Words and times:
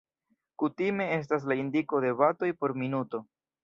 Kutime 0.63 1.07
estas 1.19 1.47
la 1.53 1.59
indiko 1.61 2.03
de 2.09 2.19
batoj 2.25 2.53
por 2.63 2.79
minuto. 2.85 3.27